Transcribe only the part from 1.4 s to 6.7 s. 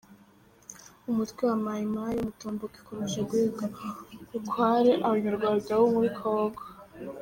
wa Mayi mayi Mutomboki ukomeje guhiga bukware Abanyarwanda muri kongo